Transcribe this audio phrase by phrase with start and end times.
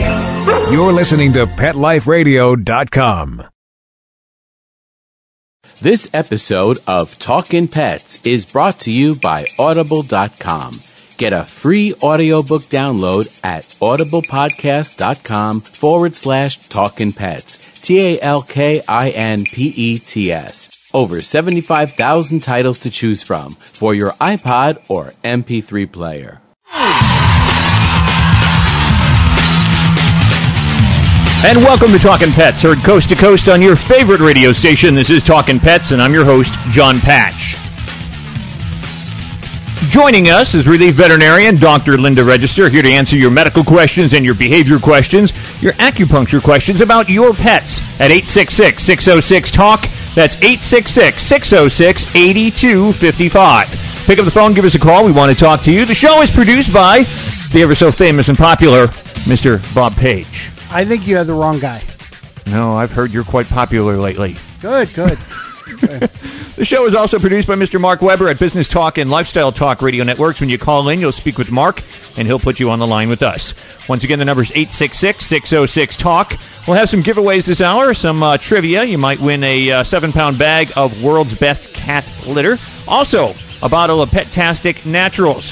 [0.00, 0.70] Radio.
[0.70, 3.44] You're listening to PetLifeRadio.com.
[5.80, 10.80] This episode of Talkin' Pets is brought to you by Audible.com.
[11.16, 17.80] Get a free audiobook download at audiblepodcast.com forward slash talkin' pets.
[17.80, 20.68] T A L K I N P E T S.
[20.92, 26.40] Over 75,000 titles to choose from for your iPod or MP3 player.
[31.42, 34.94] And welcome to Talking Pets, heard coast to coast on your favorite radio station.
[34.94, 37.56] This is Talking Pets, and I'm your host, John Patch.
[39.90, 41.96] Joining us is relief veterinarian Dr.
[41.96, 46.82] Linda Register, here to answer your medical questions and your behavior questions, your acupuncture questions
[46.82, 49.80] about your pets at 866 606 TALK.
[50.14, 54.04] That's 866 606 8255.
[54.04, 55.06] Pick up the phone, give us a call.
[55.06, 55.86] We want to talk to you.
[55.86, 57.04] The show is produced by
[57.50, 58.88] the ever so famous and popular
[59.24, 59.58] Mr.
[59.74, 60.50] Bob Page.
[60.70, 61.82] I think you have the wrong guy.
[62.46, 64.36] No, I've heard you're quite popular lately.
[64.60, 65.18] Good, good.
[66.60, 67.80] The show is also produced by Mr.
[67.80, 70.40] Mark Weber at Business Talk and Lifestyle Talk Radio Networks.
[70.40, 71.82] When you call in, you'll speak with Mark,
[72.18, 73.54] and he'll put you on the line with us.
[73.88, 76.36] Once again, the number is 866-606-TALK.
[76.66, 78.84] We'll have some giveaways this hour, some uh, trivia.
[78.84, 82.58] You might win a uh, seven-pound bag of World's Best Cat Litter.
[82.86, 85.50] Also, a bottle of Petastic Naturals.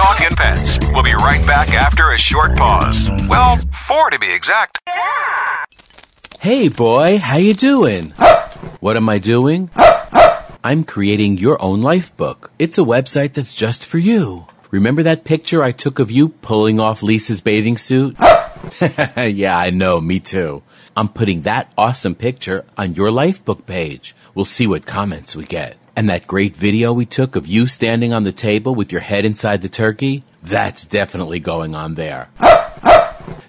[0.00, 0.78] Talking Pets.
[0.94, 3.10] We'll be right back after a short pause.
[3.28, 4.78] Well, four to be exact.
[6.38, 8.14] Hey boy, how you doing?
[8.80, 9.68] What am I doing?
[10.64, 12.50] I'm creating your own life book.
[12.58, 14.46] It's a website that's just for you.
[14.70, 18.16] Remember that picture I took of you pulling off Lisa's bathing suit?
[19.18, 20.62] yeah, I know, me too.
[20.96, 24.16] I'm putting that awesome picture on your life book page.
[24.34, 25.76] We'll see what comments we get.
[25.96, 29.24] And that great video we took of you standing on the table with your head
[29.24, 30.24] inside the turkey?
[30.42, 32.28] That's definitely going on there.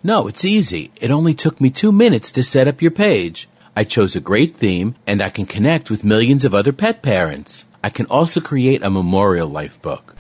[0.04, 0.92] No, it's easy.
[1.00, 3.48] It only took me two minutes to set up your page.
[3.76, 7.66] I chose a great theme and I can connect with millions of other pet parents.
[7.84, 10.16] I can also create a memorial life book.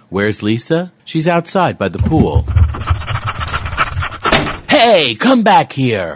[0.08, 0.94] Where's Lisa?
[1.04, 2.46] She's outside by the pool.
[4.66, 6.14] Hey, come back here!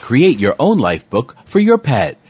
[0.00, 2.16] Create your own life book for your pet.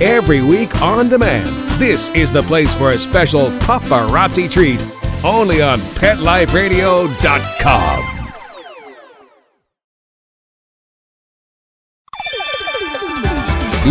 [0.00, 1.48] Every week on demand.
[1.80, 4.80] This is the place for a special paparazzi treat.
[5.24, 8.14] Only on PetLifeRadio.com.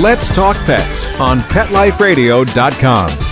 [0.01, 3.26] Let's Talk Pets on PetLifeRadio.com.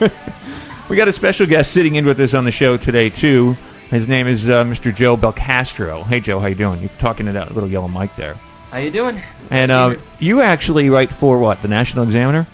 [0.88, 3.56] we got a special guest sitting in with us on the show today too.
[3.90, 4.94] His name is uh, Mr.
[4.94, 6.04] Joe Belcastro.
[6.04, 6.80] Hey Joe, how you doing?
[6.80, 8.34] You're talking to that little yellow mic there.
[8.70, 9.20] How you doing?
[9.50, 11.62] And uh, you actually write for what?
[11.62, 12.46] The National Examiner?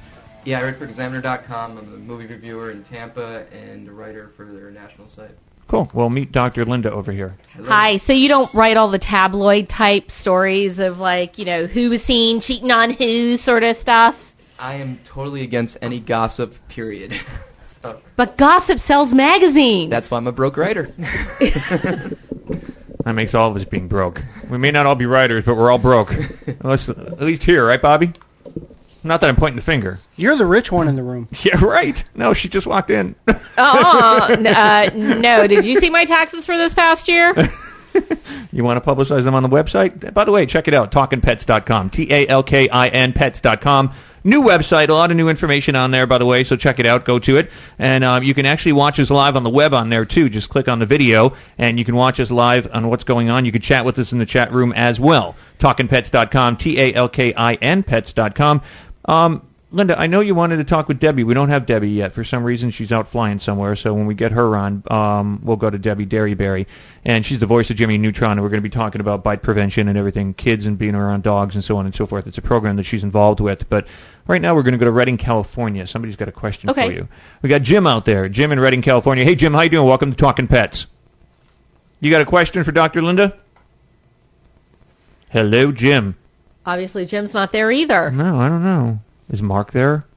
[0.44, 1.78] Yeah, I write for Examiner.com.
[1.78, 5.36] I'm a movie reviewer in Tampa and a writer for their national site.
[5.68, 5.90] Cool.
[5.92, 6.64] Well, meet Dr.
[6.64, 7.36] Linda over here.
[7.54, 7.68] Hello.
[7.68, 7.96] Hi.
[7.96, 12.02] So you don't write all the tabloid type stories of like, you know, who was
[12.02, 14.23] seen cheating on who sort of stuff.
[14.58, 17.12] I am totally against any gossip, period.
[17.62, 19.90] so But gossip sells magazines.
[19.90, 20.92] that's why I'm a broke writer.
[23.04, 24.22] That makes all of us being broke.
[24.48, 26.14] We may not all be writers, but we're all broke.
[26.60, 28.14] Unless, at least here, right, Bobby?
[29.02, 29.98] Not that I'm pointing the finger.
[30.16, 31.28] You're the rich one in the room.
[31.42, 32.02] Yeah, right.
[32.14, 33.14] No, she just walked in.
[33.58, 35.46] Oh, n- uh, no.
[35.46, 37.34] Did you see my taxes for this past year?
[38.50, 40.14] You want to publicize them on the website?
[40.14, 41.90] By the way, check it out, talkinpets.com.
[41.90, 43.92] T-A-L-K-I-N pets.com.
[44.26, 46.86] New website, a lot of new information on there, by the way, so check it
[46.86, 47.50] out, go to it.
[47.78, 50.30] And um, you can actually watch us live on the web on there, too.
[50.30, 53.44] Just click on the video, and you can watch us live on what's going on.
[53.44, 55.36] You can chat with us in the chat room as well.
[55.58, 58.62] Talkinpets.com, T-A-L-K-I-N pets.com.
[59.04, 59.42] Um,
[59.74, 61.26] Linda, I know you wanted to talk with Debi.
[61.26, 62.12] We don't have Debi yet.
[62.12, 63.74] For some reason, she's out flying somewhere.
[63.74, 66.66] So when we get her on, um, we'll go to Debi Derryberry,
[67.04, 68.32] and she's the voice of Jimmy Neutron.
[68.32, 71.24] And we're going to be talking about bite prevention and everything, kids and being around
[71.24, 72.28] dogs and so on and so forth.
[72.28, 73.68] It's a program that she's involved with.
[73.68, 73.88] But
[74.26, 75.86] right now, we're going to go to Redding, California.
[75.86, 76.86] Somebody's got a question Okay.
[76.88, 77.08] for you.
[77.42, 78.28] We got Jim out there.
[78.28, 79.24] Jim in Redding, California.
[79.24, 79.86] Hey, Jim, how you doing?
[79.86, 80.86] Welcome to Talking Pets.
[82.00, 83.02] You got a question for Dr.
[83.02, 83.36] Linda?
[85.30, 86.16] Hello, Jim.
[86.66, 88.10] Obviously, Jim's not there either.
[88.10, 88.98] No, I don't know.
[89.30, 90.04] Is Mark there?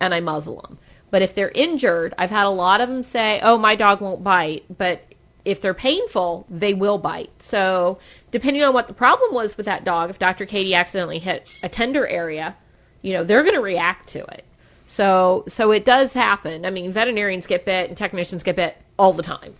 [0.00, 0.78] and I muzzle them.
[1.10, 4.24] But if they're injured, I've had a lot of them say, "Oh, my dog won't
[4.24, 5.02] bite," but
[5.44, 7.30] if they're painful, they will bite.
[7.40, 7.98] So,
[8.32, 10.44] depending on what the problem was with that dog, if Dr.
[10.44, 12.56] Katie accidentally hit a tender area,
[13.00, 14.44] you know, they're going to react to it.
[14.86, 16.64] So, so it does happen.
[16.64, 19.54] I mean, veterinarians get bit and technicians get bit all the time.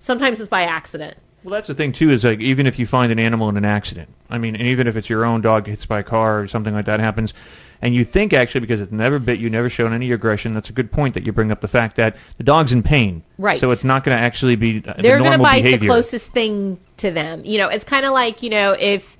[0.00, 1.16] Sometimes it's by accident.
[1.44, 2.10] Well, that's the thing too.
[2.10, 4.86] Is like even if you find an animal in an accident, I mean, and even
[4.86, 7.34] if it's your own dog hits by a car or something like that happens,
[7.80, 10.54] and you think actually because it's never bit you, never shown any aggression.
[10.54, 13.24] That's a good point that you bring up the fact that the dog's in pain,
[13.38, 13.58] Right.
[13.58, 15.78] So it's not going to actually be uh, they're the going to bite behavior.
[15.78, 17.44] the closest thing to them.
[17.44, 19.16] You know, it's kind of like you know if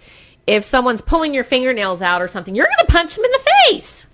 [0.46, 3.50] if someone's pulling your fingernails out or something, you're going to punch them in the
[3.66, 4.06] face.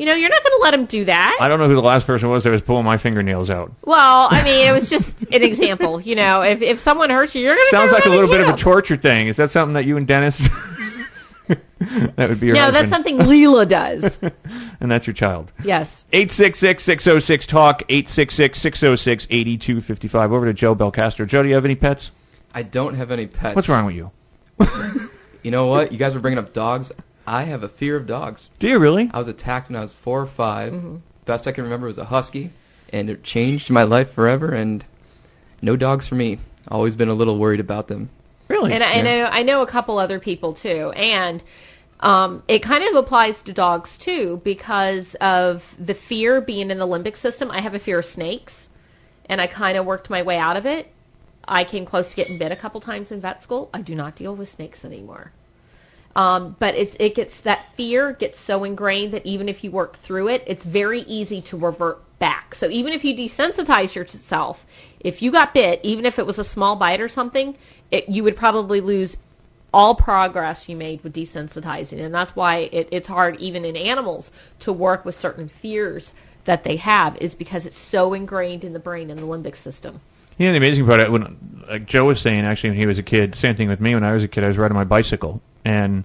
[0.00, 1.36] You know, you're not going to let them do that.
[1.42, 3.70] I don't know who the last person was that was pulling my fingernails out.
[3.84, 6.00] Well, I mean, it was just an example.
[6.00, 8.40] You know, if if someone hurts you, you're going to Sounds like a little bit
[8.40, 9.26] of a torture thing.
[9.26, 10.38] Is that something that you and Dennis?
[11.48, 12.76] that would be your No, husband.
[12.76, 14.18] that's something Leela does.
[14.80, 15.52] and that's your child.
[15.62, 16.06] Yes.
[16.14, 20.32] 866-606-TALK, 866-606-8255.
[20.32, 21.26] Over to Joe Belcastro.
[21.26, 22.10] Joe, do you have any pets?
[22.54, 23.54] I don't have any pets.
[23.54, 24.10] What's wrong with you?
[25.42, 25.90] You know what?
[25.90, 26.92] You guys were bringing up dogs.
[27.30, 28.50] I have a fear of dogs.
[28.58, 29.08] Do you really?
[29.14, 30.96] I was attacked when I was four or 5 Mm-hmm.
[31.26, 32.50] Best I can remember was a husky,
[32.92, 34.52] and it changed my life forever.
[34.52, 34.84] And
[35.62, 36.40] no dogs for me.
[36.66, 38.08] Always been a little worried about them.
[38.48, 38.72] Really?
[38.72, 40.90] And I, and I know, I know a couple other people too.
[40.90, 41.40] And
[42.00, 46.86] um, it kind of applies to dogs too because of the fear being in the
[46.86, 47.52] limbic system.
[47.52, 48.68] I have a fear of snakes,
[49.26, 50.90] and I kind of worked my way out of it.
[51.46, 53.70] I came close to getting bit a couple times in vet school.
[53.72, 55.30] I do not deal with snakes anymore.
[56.16, 59.96] Um, but it's, it gets that fear gets so ingrained that even if you work
[59.96, 62.54] through it, it's very easy to revert back.
[62.54, 64.66] So even if you desensitize yourself,
[64.98, 67.56] if you got bit, even if it was a small bite or something,
[67.90, 69.16] it, you would probably lose
[69.72, 72.04] all progress you made with desensitizing.
[72.04, 76.12] And that's why it, it's hard, even in animals, to work with certain fears
[76.44, 80.00] that they have, is because it's so ingrained in the brain and the limbic system.
[80.38, 83.36] Yeah, the amazing part, when like Joe was saying, actually, when he was a kid,
[83.36, 83.94] same thing with me.
[83.94, 86.04] When I was a kid, I was riding my bicycle and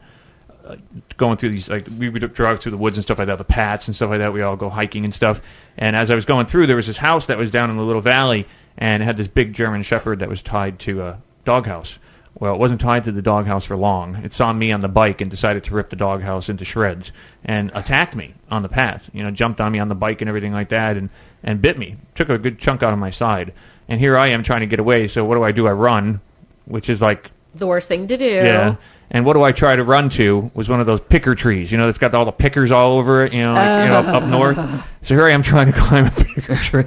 [0.66, 0.76] uh,
[1.18, 3.44] going through these, like we would drive through the woods and stuff like that, the
[3.44, 4.34] paths and stuff like that.
[4.34, 5.42] We all go hiking and stuff.
[5.78, 7.84] And as I was going through, there was this house that was down in the
[7.84, 8.48] little valley,
[8.78, 11.98] and it had this big German Shepherd that was tied to a doghouse.
[12.38, 14.16] Well, it wasn't tied to the doghouse for long.
[14.26, 17.14] It saw me on the bike and decided to rip the doghouse into shreds
[17.46, 19.10] and attacked me on the path.
[19.14, 21.10] You know, jumped on me on the bike and everything like that, and
[21.44, 21.96] and bit me.
[22.16, 23.54] Took a good chunk out of my side.
[23.88, 25.08] And here I am trying to get away.
[25.08, 25.66] So what do I do?
[25.68, 26.20] I run,
[26.66, 28.26] which is like The worst thing to do.
[28.26, 28.76] yeah.
[29.12, 30.52] And what do I try to run to?
[30.54, 33.24] Was one of those picker trees, you know, that's got all the pickers all over
[33.24, 34.58] it, you know, like, you know, up, up north.
[35.04, 36.86] So here I am trying to climb a picker tree.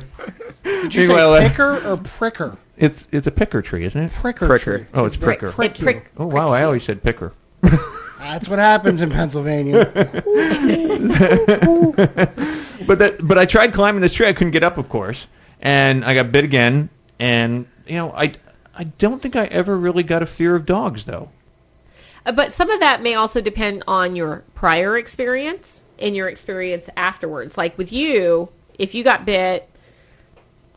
[0.64, 2.56] Did you Well, say uh, picker or pricker?
[2.76, 4.12] It's it's a picker tree, isn't it?
[4.12, 4.46] Pricker.
[4.46, 4.78] Pricker.
[4.78, 4.86] tree.
[4.94, 5.38] Oh, it's Right.
[5.38, 5.52] pricker.
[5.52, 7.32] Prick It prick, Oh wow, I always said picker.
[8.18, 9.84] That's what happens in Pennsylvania.
[12.86, 14.26] but that but I tried climbing this tree.
[14.26, 15.26] I couldn't get up, of course,
[15.60, 16.88] and I got bit again.
[17.18, 18.34] And you know, I
[18.74, 21.30] I don't think I ever really got a fear of dogs though.
[22.24, 26.88] Uh, But some of that may also depend on your prior experience and your experience
[26.96, 27.56] afterwards.
[27.56, 28.48] Like with you,
[28.78, 29.68] if you got bit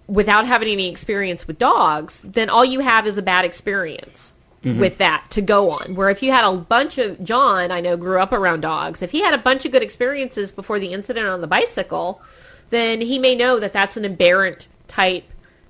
[0.08, 4.34] without having any experience with dogs, then all you have is a bad experience
[4.64, 5.96] with that to go on.
[5.96, 9.02] Where if you had a bunch of John, I know grew up around dogs.
[9.02, 12.22] If he had a bunch of good experiences before the incident on the bicycle,
[12.70, 15.24] then he may know that that's an aberrant type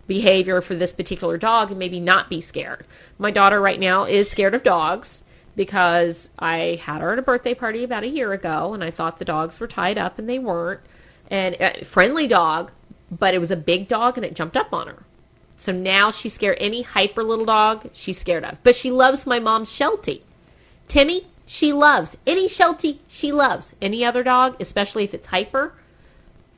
[0.07, 2.85] behavior for this particular dog and maybe not be scared.
[3.17, 5.23] My daughter right now is scared of dogs
[5.55, 9.19] because I had her at a birthday party about a year ago and I thought
[9.19, 10.81] the dogs were tied up and they weren't.
[11.29, 12.71] And a friendly dog,
[13.09, 15.03] but it was a big dog and it jumped up on her.
[15.57, 18.63] So now she's scared any hyper little dog she's scared of.
[18.63, 20.23] But she loves my mom's Sheltie.
[20.87, 22.17] Timmy, she loves.
[22.25, 23.73] Any Sheltie, she loves.
[23.81, 25.73] Any other dog, especially if it's hyper,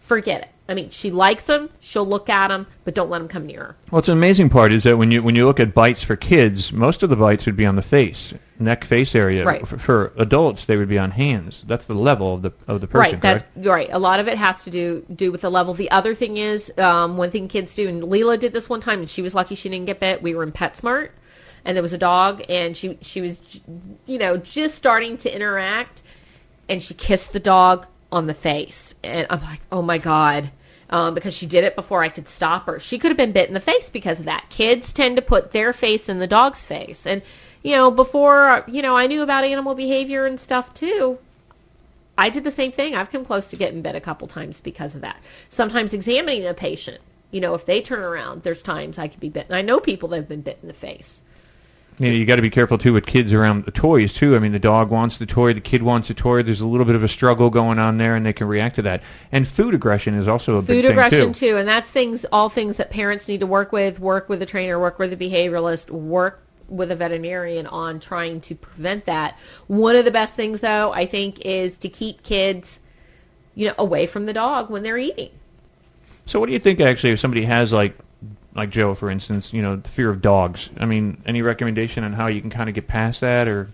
[0.01, 0.49] forget it.
[0.67, 3.59] I mean, she likes them, she'll look at them, but don't let them come near
[3.59, 3.75] her.
[3.91, 6.15] Well, what's the amazing part is that when you when you look at bites for
[6.15, 9.43] kids, most of the bites would be on the face, neck, face area.
[9.43, 9.67] Right.
[9.67, 11.61] For, for adults, they would be on hands.
[11.67, 13.11] That's the level of the of the person.
[13.11, 13.67] right, that's correct?
[13.67, 13.89] right.
[13.91, 15.73] A lot of it has to do do with the level.
[15.73, 18.99] The other thing is um, one thing kids do, and Leela did this one time,
[18.99, 20.23] and she was lucky she didn't get bit.
[20.23, 21.09] We were in PetSmart,
[21.65, 23.41] and there was a dog, and she she was,
[24.05, 26.03] you know, just starting to interact,
[26.69, 30.51] and she kissed the dog on the face, and I'm like, oh my god.
[30.89, 32.79] Um, because she did it before I could stop her.
[32.79, 34.45] She could have been bit in the face because of that.
[34.49, 37.07] Kids tend to put their face in the dog's face.
[37.07, 37.23] And,
[37.63, 41.17] you know, before, you know, I knew about animal behavior and stuff too,
[42.15, 42.93] I did the same thing.
[42.93, 45.19] I've come close to getting bit a couple times because of that.
[45.49, 46.99] Sometimes examining a patient,
[47.31, 49.55] you know, if they turn around, there's times I could be bitten.
[49.55, 51.23] I know people that have been bit in the face.
[51.99, 54.35] You, know, you got to be careful too with kids around the toys too.
[54.35, 56.43] I mean, the dog wants the toy, the kid wants the toy.
[56.43, 58.83] There's a little bit of a struggle going on there, and they can react to
[58.83, 59.03] that.
[59.31, 60.67] And food aggression is also a big.
[60.67, 61.51] Food thing aggression too.
[61.51, 64.45] too, and that's things, all things that parents need to work with, work with a
[64.45, 69.37] trainer, work with a behavioralist, work with a veterinarian on trying to prevent that.
[69.67, 72.79] One of the best things though, I think, is to keep kids,
[73.55, 75.31] you know, away from the dog when they're eating.
[76.25, 77.97] So, what do you think actually if somebody has like
[78.55, 80.69] like Joe, for instance, you know, the fear of dogs?
[80.77, 83.69] I mean, any recommendation on how you can kind of get past that, or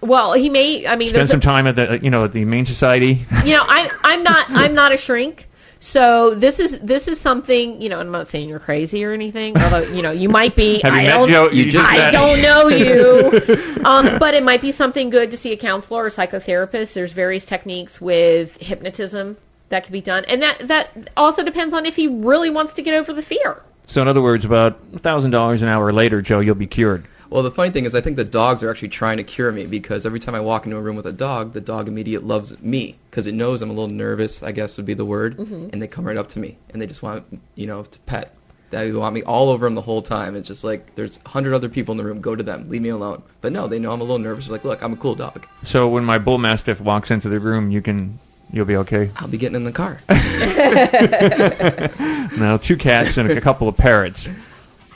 [0.00, 0.86] Well, he may.
[0.86, 3.24] I mean, spend some time at the you know at the Humane Society?
[3.44, 5.48] you know, I I'm not I'm not a shrink.
[5.80, 8.00] So this is this is something you know.
[8.00, 9.58] I'm not saying you're crazy or anything.
[9.58, 10.80] Although you know you might be.
[10.82, 11.28] Have you I met don't.
[11.28, 11.50] Joe?
[11.50, 13.82] You just I met- don't know you.
[13.84, 16.94] um, but it might be something good to see a counselor or psychotherapist.
[16.94, 19.36] There's various techniques with hypnotism
[19.68, 22.82] that can be done, and that that also depends on if he really wants to
[22.82, 23.60] get over the fear.
[23.86, 27.06] So, in other words, about a thousand dollars an hour later, Joe, you'll be cured.
[27.30, 29.66] Well, the funny thing is, I think the dogs are actually trying to cure me
[29.66, 32.60] because every time I walk into a room with a dog, the dog immediately loves
[32.62, 35.70] me because it knows I'm a little nervous, I guess would be the word, mm-hmm.
[35.72, 37.24] and they come right up to me and they just want,
[37.54, 38.36] you know, to pet.
[38.70, 40.36] They want me all over them the whole time.
[40.36, 42.20] It's just like there's a hundred other people in the room.
[42.20, 42.68] Go to them.
[42.68, 43.22] Leave me alone.
[43.40, 44.46] But no, they know I'm a little nervous.
[44.46, 45.46] They're like, look, I'm a cool dog.
[45.64, 48.18] So when my bull mastiff walks into the room, you can
[48.54, 49.10] you'll be okay.
[49.16, 49.98] I'll be getting in the car.
[52.36, 54.28] Now, two cats and a couple of parrots.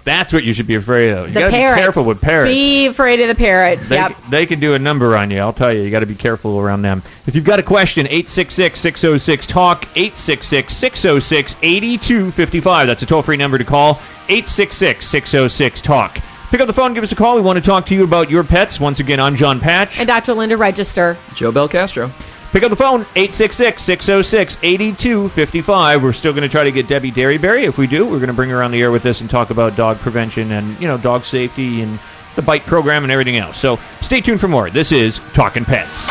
[0.03, 1.29] That's what you should be afraid of.
[1.29, 1.81] You The gotta parrots.
[1.81, 2.51] be careful with parrots.
[2.51, 3.91] Be afraid of the parrots.
[3.91, 4.17] They, yep.
[4.31, 5.39] they can do a number on you.
[5.39, 5.83] I'll tell you.
[5.83, 7.03] You got to be careful around them.
[7.27, 12.87] If you've got a question, 866-606-TALK, 866-606-8255.
[12.87, 13.97] That's a toll-free number to call,
[14.29, 16.23] 866-606-TALK.
[16.51, 17.37] Pick up the phone, give us a call.
[17.37, 18.81] We want to talk to you about your pets.
[18.81, 19.99] Once again, I'm John Patch.
[20.01, 20.33] And Dr.
[20.33, 21.19] Linda Register.
[21.35, 22.11] Joe Belcastro.
[22.51, 26.03] Pick up the phone, 866-606-8255.
[26.03, 27.65] We're still going to try to get Debi Derryberry.
[27.65, 29.51] If we do, we're going to bring her on the air with us and talk
[29.51, 32.01] about dog prevention and, you know, dog safety and
[32.37, 33.59] the bite program and everything else.
[33.59, 34.71] So stay tuned for more.
[34.71, 36.07] This is Talking Pets.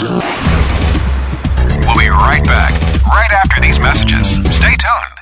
[0.00, 0.20] We'll
[1.98, 2.72] be right back,
[3.06, 4.34] right after these messages.
[4.54, 5.21] Stay tuned.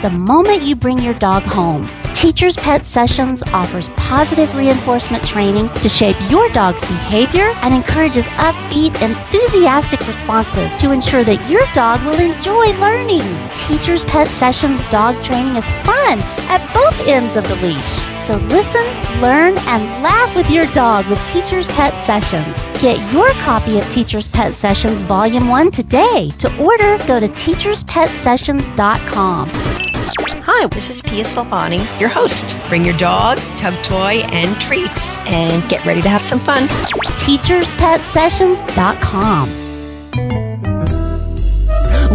[0.00, 1.86] the moment you bring your dog home.
[2.14, 9.00] Teacher's Pet Sessions offers positive reinforcement training to shape your dog's behavior and encourages upbeat,
[9.02, 13.22] enthusiastic responses to ensure that your dog will enjoy learning.
[13.66, 18.12] Teacher's Pet Sessions dog training is fun at both ends of the leash.
[18.26, 18.84] So listen,
[19.20, 22.56] learn, and laugh with your dog with Teacher's Pet Sessions.
[22.80, 26.30] Get your copy of Teacher's Pet Sessions Volume 1 today.
[26.38, 29.71] To order, go to teacherspetsessions.com.
[30.54, 32.54] Hi, this is Pia Silvani, your host.
[32.68, 36.68] Bring your dog, tug toy, and treats, and get ready to have some fun.
[36.68, 39.61] teacherspetsessions.com.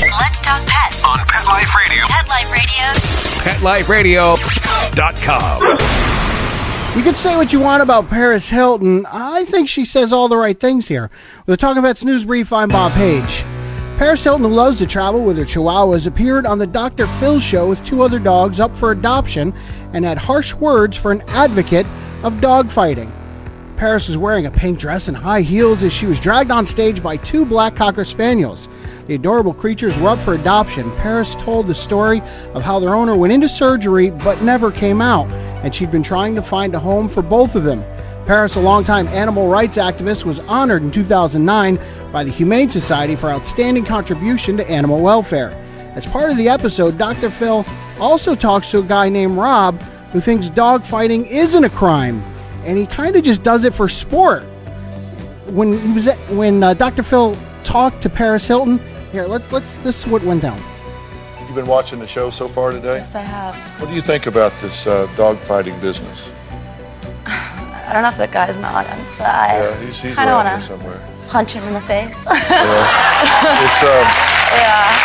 [0.00, 1.04] Let's talk pets.
[1.04, 2.06] on Pet Life Radio.
[2.08, 4.36] Pet Life Radio.
[4.36, 5.62] PetLifeRadio.com.
[6.96, 9.06] You can say what you want about Paris Hilton.
[9.06, 11.10] I think she says all the right things here.
[11.46, 13.44] With the Talking Pets News Brief, I'm Bob Page.
[13.98, 17.06] Paris Hilton, who loves to travel with her chihuahuas, appeared on the Dr.
[17.06, 19.52] Phil show with two other dogs up for adoption
[19.92, 21.86] and had harsh words for an advocate
[22.22, 23.12] of dog fighting.
[23.82, 27.02] Paris was wearing a pink dress and high heels as she was dragged on stage
[27.02, 28.68] by two black cocker spaniels.
[29.08, 30.88] The adorable creatures were up for adoption.
[30.98, 32.22] Paris told the story
[32.54, 36.36] of how their owner went into surgery but never came out, and she'd been trying
[36.36, 37.84] to find a home for both of them.
[38.24, 41.80] Paris, a longtime animal rights activist, was honored in 2009
[42.12, 45.50] by the Humane Society for outstanding contribution to animal welfare.
[45.96, 47.30] As part of the episode, Dr.
[47.30, 47.66] Phil
[47.98, 52.22] also talks to a guy named Rob who thinks dog fighting isn't a crime,
[52.64, 54.42] and he kind of just does it for sport.
[55.46, 57.02] When he was at, when uh, Dr.
[57.02, 58.78] Phil talked to Paris Hilton,
[59.10, 60.58] here let's let's this is what went down.
[61.40, 62.98] You've been watching the show so far today?
[62.98, 63.54] Yes, I have.
[63.80, 66.30] What do you think about this uh, dog fighting business?
[67.26, 69.06] I don't know if that guy's an audience.
[69.18, 71.08] but I yeah, he's, he's kind of around want here to somewhere.
[71.28, 72.16] punch him in the face.
[72.24, 72.88] Yeah.
[73.62, 74.06] It's, um,
[74.56, 74.96] yeah.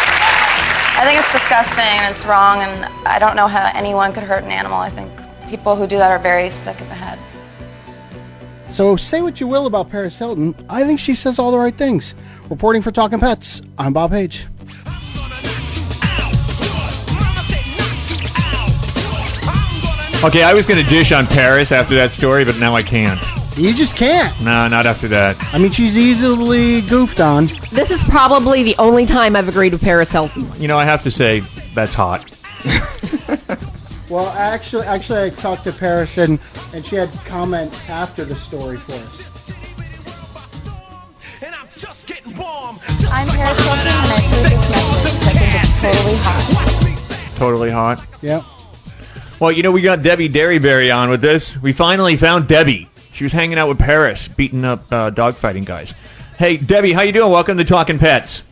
[0.99, 4.43] I think it's disgusting and it's wrong, and I don't know how anyone could hurt
[4.43, 4.77] an animal.
[4.79, 5.11] I think
[5.49, 7.19] people who do that are very sick in the head.
[8.69, 11.75] So say what you will about Paris Hilton, I think she says all the right
[11.75, 12.13] things.
[12.49, 14.45] Reporting for Talking Pets, I'm Bob Page.
[20.23, 23.19] Okay, I was going to dish on Paris after that story, but now I can't.
[23.55, 24.39] You just can't.
[24.41, 25.35] No, not after that.
[25.53, 27.45] I mean, she's easily goofed on.
[27.71, 30.51] This is probably the only time I've agreed with Paris Hilton.
[30.59, 31.41] You know, I have to say,
[31.75, 32.25] that's hot.
[34.09, 36.39] Well, actually, actually, I talked to Paris and
[36.73, 39.27] and she had comment after the story for us.
[43.09, 45.23] I'm Paris Hilton, and I approve this message.
[45.23, 47.37] I think it's totally hot.
[47.37, 48.05] Totally hot.
[48.21, 48.43] Yep.
[49.39, 51.55] Well, you know, we got Debi Derryberry on with this.
[51.55, 52.87] We finally found Debi.
[53.13, 55.93] She was hanging out with Paris, beating up uh, dogfighting guys.
[56.37, 57.31] Hey, Debi, how you doing?
[57.31, 58.43] Welcome to Talking Pets.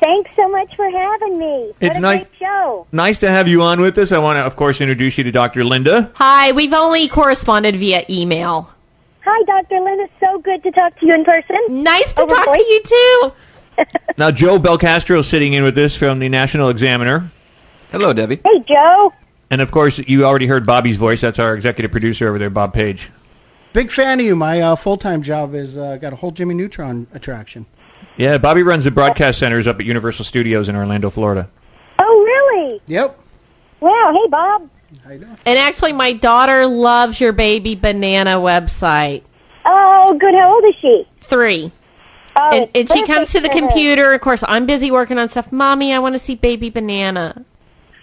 [0.00, 1.66] Thanks so much for having me.
[1.66, 2.86] What It's a nice- great show.
[2.90, 4.12] Nice to have you on with us.
[4.12, 5.62] I want to, of course, introduce you to Dr.
[5.64, 6.10] Linda.
[6.14, 8.70] Hi, we've only corresponded via email.
[9.24, 9.80] Hi, Dr.
[9.80, 10.04] Linda.
[10.04, 11.82] It's so good to talk to you in person.
[11.82, 12.58] Nice to Over talk voice.
[12.58, 13.32] to you too.
[14.18, 17.30] Now, Joe Belcastro is sitting in with us from the National Examiner.
[17.92, 18.40] Hello, Debi.
[18.44, 19.12] Hey, Joe.
[19.50, 21.22] And, of course, you already heard Bobby's voice.
[21.22, 23.08] That's our executive producer over there, Bob Page.
[23.72, 24.36] Big fan of you.
[24.36, 27.64] My uh, full-time job is uh, got a whole Jimmy Neutron attraction.
[28.20, 31.48] Yeah, Bobby runs the broadcast centers up at Universal Studios in Orlando, Florida.
[31.98, 32.82] Oh, really?
[32.86, 33.18] Yep.
[33.80, 34.12] Wow.
[34.12, 34.70] Hey, Bob.
[35.02, 35.38] How you doing?
[35.46, 39.22] And actually, my daughter loves your baby banana website.
[39.64, 40.34] Oh, good.
[40.34, 41.08] How old is she?
[41.20, 41.72] Three.
[42.36, 44.12] Oh, and, and she comes to the computer.
[44.12, 45.50] Of course, I'm busy working on stuff.
[45.50, 47.46] Mommy, I want to see baby banana.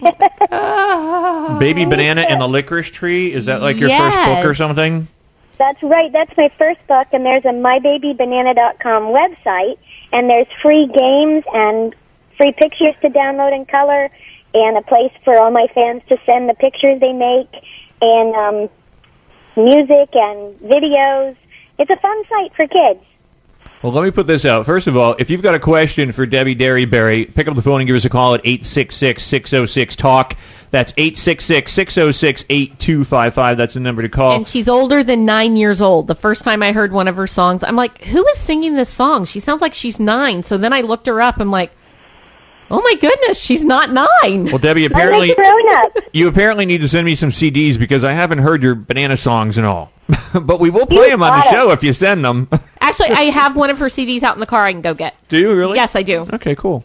[0.00, 3.32] Baby Banana and the Licorice Tree.
[3.32, 5.08] Is that like your first book or something?
[5.58, 6.12] That's right.
[6.12, 9.78] That's my first book, and there's a mybabybanana.com website,
[10.12, 11.94] and there's free games and
[12.36, 14.10] free pictures to download in color,
[14.54, 17.52] and a place for all my fans to send the pictures they make,
[18.00, 18.70] and um,
[19.56, 21.36] music and videos.
[21.78, 23.04] It's a fun site for kids.
[23.82, 24.66] Well, let me put this out.
[24.66, 27.80] First of all, if you've got a question for Debi Derryberry, pick up the phone
[27.80, 30.36] and give us a call at 866-606-TALK.
[30.72, 33.56] That's 866-606-8255.
[33.56, 34.34] That's the number to call.
[34.36, 36.08] And she's older than nine years old.
[36.08, 38.88] The first time I heard one of her songs, I'm like, who is singing this
[38.88, 39.26] song?
[39.26, 40.42] She sounds like she's nine.
[40.42, 41.38] So then I looked her up.
[41.38, 41.70] I'm like,
[42.70, 44.44] oh my goodness, she's not nine.
[44.44, 45.34] Well, Debi, apparently
[46.12, 49.56] you apparently need to send me some CDs because I haven't heard your banana songs
[49.56, 49.92] and all.
[50.34, 51.50] but we will play them on the it.
[51.50, 52.48] show if you send them.
[52.80, 55.14] Actually, I have one of her CDs out in the car I can go get.
[55.28, 55.76] do you really?
[55.76, 56.26] Yes, I do.
[56.32, 56.84] Okay, cool.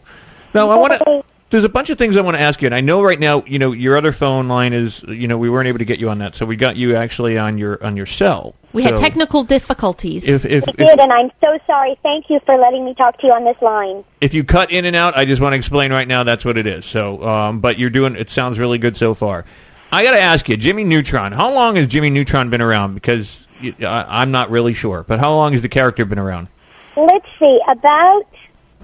[0.52, 1.24] No, I want to.
[1.54, 3.44] There's a bunch of things I want to ask you, and I know right now,
[3.46, 6.10] you know, your other phone line is, you know, we weren't able to get you
[6.10, 8.56] on that, so we got you actually on your on your cell.
[8.72, 10.26] We had technical difficulties.
[10.26, 11.96] If if I if, did, and I'm so sorry.
[12.02, 14.02] Thank you for letting me talk to you on this line.
[14.20, 16.58] if you cut in and out, I just want to explain right now that's what
[16.58, 16.86] it is.
[16.86, 18.16] So, um, but you're doing.
[18.16, 19.44] It sounds really good so far.
[19.92, 21.30] I got to ask you, Jimmy Neutron.
[21.30, 22.94] How long has Jimmy Neutron been around?
[22.94, 23.46] Because
[23.80, 26.48] I'm not really sure, but how long has the character been around?
[26.96, 28.26] Let's see, about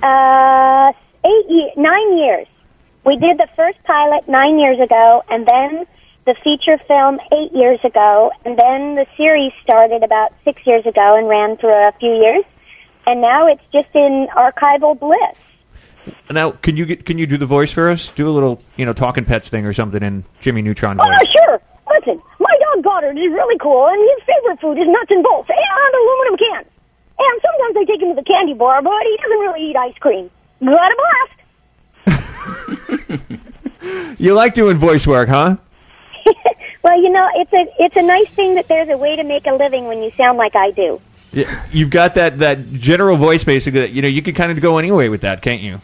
[0.04, 0.92] uh,
[1.24, 2.46] eight, ye- nine years.
[3.04, 5.86] We did the first pilot nine years ago, and then
[6.26, 11.16] the feature film eight years ago, and then the series started about six years ago
[11.16, 12.44] and ran for a few years,
[13.06, 15.38] and now it's just in archival bliss.
[16.30, 18.08] Now, can you get, can you do the voice for us?
[18.08, 21.16] Do a little, you know, talking pets thing or something in Jimmy Neutron oh, voice.
[21.20, 21.60] Oh, sure.
[21.90, 25.48] Listen, my dog Goddard is really cool, and his favorite food is nuts and bolts
[25.48, 26.68] and aluminum cans.
[27.18, 29.96] And sometimes I take him to the candy bar, but he doesn't really eat ice
[30.00, 30.30] cream.
[30.60, 31.39] Got a blast.
[34.18, 35.56] You like doing voice work, huh?
[36.82, 39.46] Well, you know, it's a it's a nice thing that there's a way to make
[39.46, 40.98] a living when you sound like I do.
[41.32, 43.80] Yeah, You've got that that general voice basically.
[43.80, 45.80] That, you know, you can kind of go anyway with that, can't you?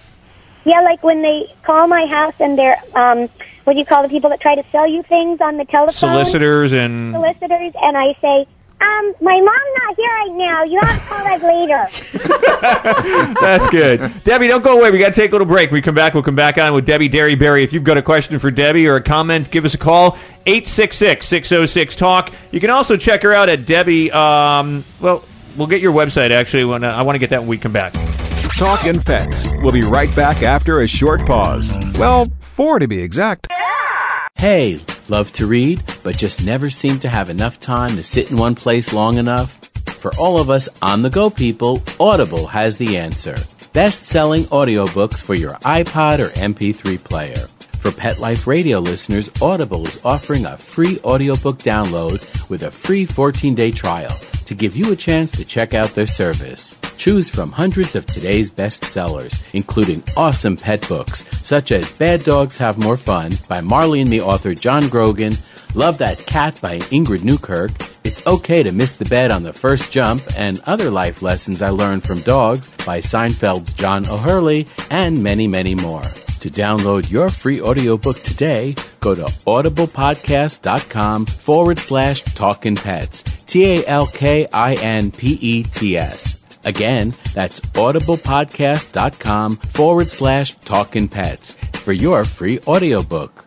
[0.65, 3.29] Yeah, like when they call my house and they're um,
[3.65, 5.93] what do you call the people that try to sell you things on the telephone?
[5.93, 8.47] Solicitors and Solicitors, and I say,
[8.81, 10.65] um, my mom's not here right now.
[10.65, 11.87] You have to call back later.
[13.41, 14.01] That's good.
[14.01, 14.91] Debi, don't go away.
[14.91, 15.71] We got to take a little break.
[15.71, 16.15] We come back.
[16.15, 17.65] We'll come back on with Debi Derryberry.
[17.65, 20.19] If you've got a question for Debi or a comment, give us a call.
[20.47, 22.33] 866-606-TALK.
[22.51, 24.13] You can also check her out at Debi.
[24.13, 25.25] Um, well,
[25.57, 26.65] we'll get your website, actually.
[26.65, 27.95] When, uh, I want to get that when we come back.
[28.57, 29.47] Talking Pets.
[29.63, 31.77] We'll be right back after a short pause.
[31.99, 33.47] Well, four to be exact.
[34.37, 38.37] Hey, love to read, but just never seem to have enough time to sit in
[38.37, 39.57] one place long enough?
[39.99, 43.37] For all of us on the go people, Audible has the answer.
[43.73, 47.49] Best selling audiobooks for your iPod or MP3 player.
[47.81, 53.05] For Pet Life Radio listeners, Audible is offering a free audiobook download with a free
[53.05, 56.77] 14 day trial to give you a chance to check out their service.
[56.97, 62.79] Choose from hundreds of today's bestsellers, including awesome pet books such as Bad Dogs Have
[62.79, 65.35] More Fun by Marley and Me author John Grogan,
[65.77, 67.71] Love That Cat by Ingrid Newkirk,
[68.03, 71.69] It's Okay to Miss the Bed on the First Jump, and Other Life Lessons I
[71.69, 76.01] Learned from Dogs by Seinfeld's John O'Hurley, and many, many more.
[76.01, 83.23] To download your free audiobook today, go to audiblepodcast.com forward slash talkin' pets.
[83.45, 86.41] T-A-L-K-I-N-P-E-T-S.
[86.65, 93.46] Again, that's audiblepodcast.com forward slash talkin' pets for your free audiobook.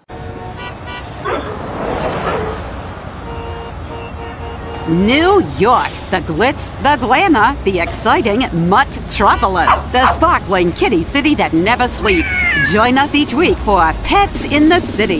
[4.90, 11.88] New York, the glitz, the glamour, the exciting Mutt-tropolis, the sparkling kitty city that never
[11.88, 12.34] sleeps.
[12.72, 15.20] Join us each week for Pets in the City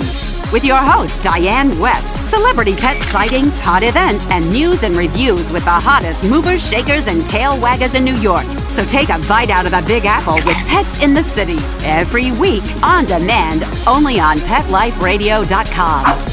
[0.52, 2.16] with your host, Diane West.
[2.28, 7.28] Celebrity pet sightings, hot events, and news and reviews with the hottest movers, shakers, and
[7.28, 8.46] tail waggers in New York.
[8.70, 12.32] So take a bite out of the Big Apple with Pets in the City every
[12.34, 16.29] week on demand, only on PetLifeRadio.com.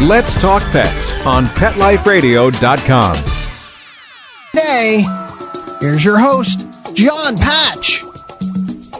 [0.00, 3.16] Let's Talk Pets on PetLifeRadio.com.
[4.52, 5.02] Today,
[5.80, 8.04] here's your host, John Patch.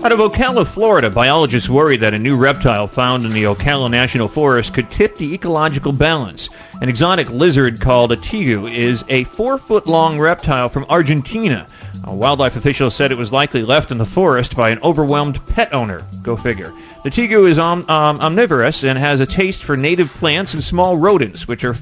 [0.03, 4.27] Out of Ocala, Florida, biologists worry that a new reptile found in the Ocala National
[4.27, 6.49] Forest could tip the ecological balance.
[6.83, 11.69] An exotic lizard called a tegu is a four foot long reptile from Argentina.
[12.09, 15.73] A wildlife official said it was likely left in the forest by an overwhelmed pet
[15.73, 16.01] owner.
[16.25, 16.73] Go figure.
[17.03, 20.97] The tegu is om- um, omnivorous and has a taste for native plants and small
[20.97, 21.77] rodents, which are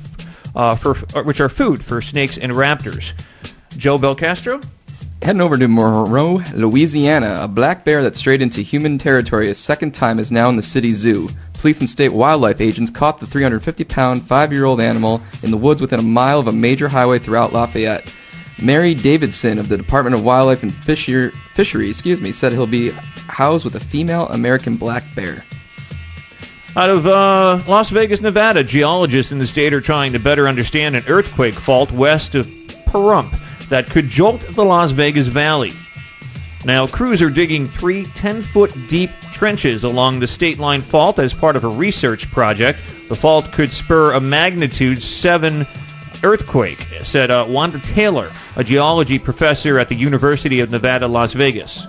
[0.54, 3.12] uh, for uh, which are food for snakes and raptors.
[3.76, 4.64] Joe Belcastro.
[5.22, 9.94] Heading over to Monroe, Louisiana, a black bear that strayed into human territory a second
[9.94, 11.28] time is now in the city zoo.
[11.54, 16.02] Police and state wildlife agents caught the 350-pound, five-year-old animal in the woods within a
[16.02, 18.14] mile of a major highway throughout Lafayette.
[18.62, 22.90] Mary Davidson of the Department of Wildlife and Fisher- Fisheries, excuse me, said he'll be
[23.28, 25.44] housed with a female American black bear.
[26.74, 30.94] Out of uh, Las Vegas, Nevada, geologists in the state are trying to better understand
[30.94, 35.72] an earthquake fault west of Pahrump that could jolt the Las Vegas Valley.
[36.66, 41.32] Now, crews are digging three 10 foot deep trenches along the state line fault as
[41.32, 42.80] part of a research project.
[43.08, 45.66] The fault could spur a magnitude 7
[46.26, 51.86] earthquake, said uh, Wanda Taylor, a geology professor at the University of Nevada, Las Vegas.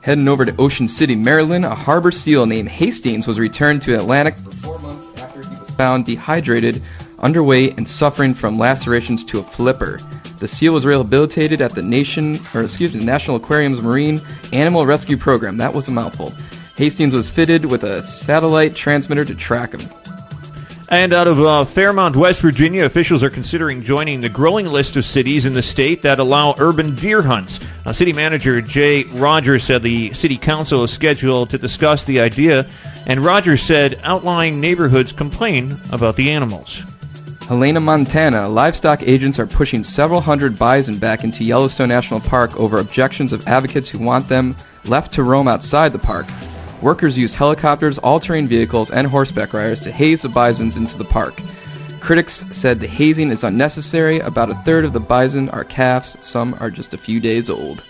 [0.00, 4.38] Heading over to Ocean City, Maryland, a harbor seal named Hastings was returned to Atlantic
[4.38, 6.76] for four months after he was found dehydrated,
[7.18, 9.98] underweight, and suffering from lacerations to a flipper.
[10.38, 14.20] The seal was rehabilitated at the nation, or excuse me, the National Aquarium's Marine
[14.52, 15.56] Animal Rescue Program.
[15.56, 16.32] That was a mouthful.
[16.76, 20.15] Hastings was fitted with a satellite transmitter to track him.
[20.88, 25.04] And out of uh, Fairmont, West Virginia, officials are considering joining the growing list of
[25.04, 27.66] cities in the state that allow urban deer hunts.
[27.84, 32.66] Uh, city manager Jay Rogers said the city council is scheduled to discuss the idea,
[33.04, 36.82] and Rogers said outlying neighborhoods complain about the animals.
[37.48, 42.78] Helena, Montana, livestock agents are pushing several hundred bison back into Yellowstone National Park over
[42.78, 46.26] objections of advocates who want them left to roam outside the park.
[46.82, 51.34] Workers used helicopters, all-terrain vehicles, and horseback riders to haze the bisons into the park.
[52.00, 54.20] Critics said the hazing is unnecessary.
[54.20, 56.16] About a third of the bison are calves.
[56.20, 57.82] Some are just a few days old.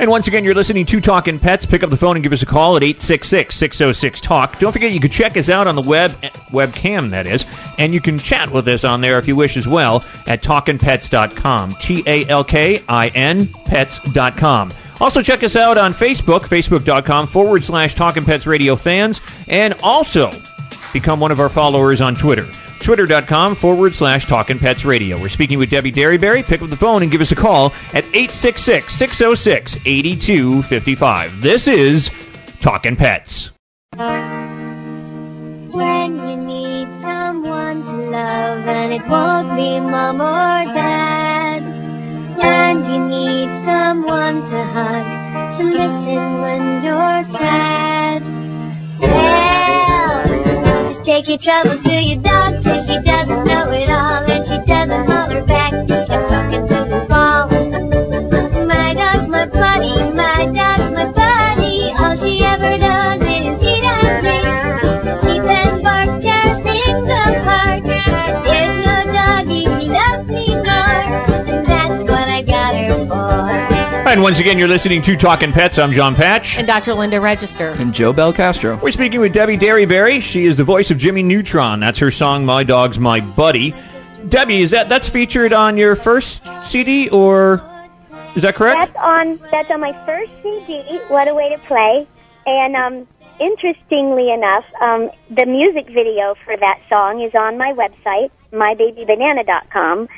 [0.00, 1.66] And once again, you're listening to Talking Pets.
[1.66, 4.60] Pick up the phone and give us a call at 866-606-TALK.
[4.60, 7.44] Don't forget, you can check us out on the web, eh, webcam, that is,
[7.78, 11.70] and you can chat with us on there if you wish as well at talkinpets.com.
[11.80, 14.70] T-A-L-K-I-N pets.com.
[15.00, 20.30] Also, check us out on Facebook, facebook.com forward slash Talking Pets Radio fans, and also
[20.92, 22.46] become one of our followers on Twitter.
[22.80, 25.20] Twitter.com forward slash Talking Pets Radio.
[25.20, 26.46] We're speaking with Debi Derryberry.
[26.46, 31.42] Pick up the phone and give us a call at 866 606 8255.
[31.42, 32.10] This is
[32.60, 33.50] Talking Pets.
[33.96, 34.06] When
[36.46, 41.17] need someone to love and it won't be mom or dad.
[42.40, 48.22] And you need someone to hug, to listen when you're sad.
[49.00, 54.46] Well, just take your troubles to your dog, cause she doesn't know it all and
[54.46, 55.72] she doesn't holler back.
[56.04, 57.57] Stop talking to the ball.
[74.08, 75.78] And once again, you're listening to Talking Pets.
[75.78, 76.56] I'm John Patch.
[76.56, 76.94] And Dr.
[76.94, 77.68] Linda Register.
[77.68, 78.80] And Joe Belcastro.
[78.80, 80.22] We're speaking with Debi Derryberry.
[80.22, 81.80] She is the voice of Jimmy Neutron.
[81.80, 83.72] That's her song, My Dog's My Buddy.
[83.72, 87.62] Debi, is that that's featured on your first CD, or
[88.34, 88.94] is that correct?
[88.94, 91.00] That's on that's on my first CD.
[91.08, 92.08] What a way to play!
[92.46, 98.30] And um, interestingly enough, um, the music video for that song is on my website,
[98.52, 100.08] mybabybanana.com,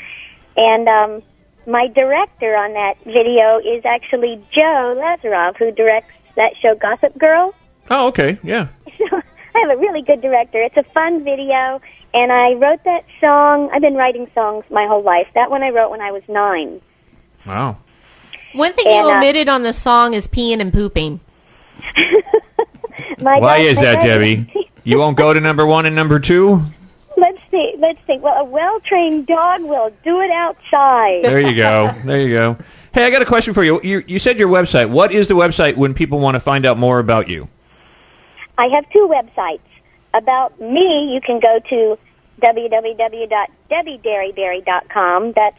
[0.56, 1.22] and um,
[1.66, 7.54] my director on that video is actually Joe Lazarov, who directs that show Gossip Girl.
[7.90, 8.68] Oh, okay, yeah.
[8.98, 10.62] So I have a really good director.
[10.62, 11.80] It's a fun video,
[12.14, 13.70] and I wrote that song.
[13.72, 15.26] I've been writing songs my whole life.
[15.34, 16.80] That one I wrote when I was nine.
[17.46, 17.78] Wow.
[18.52, 21.20] One thing And, you uh, omitted on the song is peeing and pooping.
[23.18, 24.68] My Why dog- is that, Debi?
[24.84, 26.62] You won't go to number one and number two?
[27.52, 27.74] Let's see.
[27.78, 28.18] Let's see.
[28.18, 31.24] Well, a well-trained dog will do it outside.
[31.24, 31.90] There you go.
[32.04, 32.56] There you go.
[32.92, 33.80] Hey, I got a question for you.
[33.82, 34.90] You, you said your website.
[34.90, 37.48] What is the website when people want to find out more about you?
[38.58, 39.60] I have two websites.
[40.12, 41.96] About me, you can go to
[42.42, 45.32] www.debiderryberry.com.
[45.32, 45.56] That's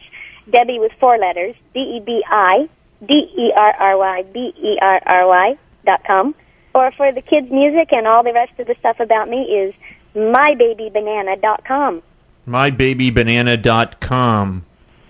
[0.48, 2.68] Debi with four letters, D E B I
[3.06, 6.34] D E R R Y B E R R Y dot com.
[6.74, 9.74] Or for the kids' music and all the rest of the stuff about me is
[10.14, 12.02] mybabybanana dot com.
[12.48, 14.64] mybabybanana.com.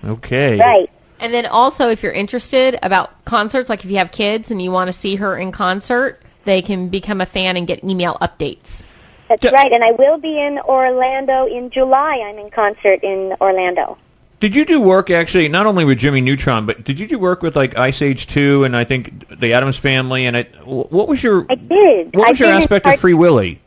[0.05, 0.59] Okay.
[0.59, 0.91] Right.
[1.21, 4.73] And then also, if you're interested about concerts, like if you have kids and you
[4.73, 8.85] want to see her in concert, they can become a fan and get email updates.
[9.29, 12.19] That's right, and I will be in Orlando in July.
[12.27, 13.97] I'm in concert in Orlando.
[14.41, 17.43] Did you do work actually not only with Jimmy Neutron, but did you do work
[17.43, 20.67] with like Ice Age 2 and I think the Addams Family and it?
[20.67, 22.15] What was your I did.
[22.17, 23.61] what was I've your aspect cart- of Free Willy?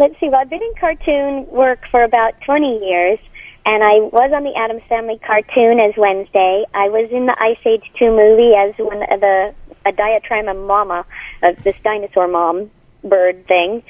[0.00, 0.30] Let's see.
[0.30, 3.18] Well, I've been in cartoon work for about 20 years,
[3.66, 6.64] and I was on the Addams Family cartoon as Wednesday.
[6.72, 11.04] I was in the Ice Age 2 movie as one of the a diatryma mama
[11.42, 12.70] of this dinosaur mom
[13.04, 13.82] bird thing,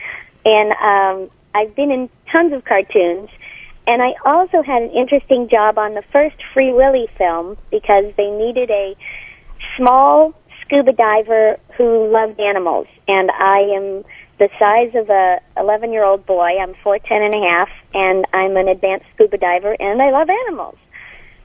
[0.45, 3.31] and um, I've been in tons of cartoons.
[3.87, 8.31] And I also had an interesting job on the first Free Willy film because they
[8.31, 8.97] needed a
[9.77, 14.05] small scuba diver who loved animals, and I am
[14.41, 16.59] the size of a 11 year old boy.
[16.61, 19.77] I'm four ten and a half, and a half, and I'm an advanced scuba diver,
[19.79, 20.77] and I love animals.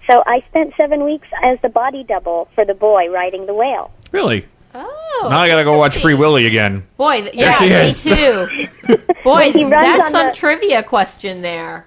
[0.10, 3.92] So I spent seven weeks as the body double for the boy riding the whale.
[4.12, 4.46] Really?
[4.74, 5.28] Oh.
[5.30, 6.86] now I gotta go watch Free Willy again.
[6.98, 8.04] Boy, th- There yeah, me is.
[8.04, 8.68] too.
[9.24, 11.86] Boy, he runs that's on some the- trivia question there.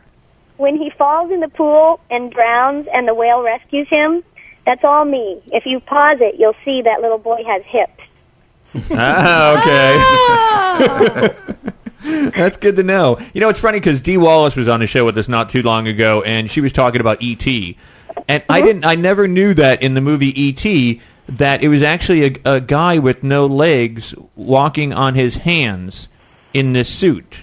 [0.57, 4.25] When he falls in the pool and drowns, and the whale rescues him,
[4.67, 5.41] that's all me.
[5.53, 8.01] If you pause it, you'll see that little boy has hips.
[8.91, 9.59] ah,
[11.19, 11.35] okay.
[12.37, 13.19] That's good to know.
[13.33, 15.63] You know, it's funny because Dee Wallace was on the show with us not too
[15.63, 17.77] long ago, and she was talking about E.T.
[18.27, 21.01] And I didn't, I never knew that in the movie E.T.
[21.31, 26.09] that it was actually a, a guy with no legs walking on his hands
[26.55, 27.37] in this suit,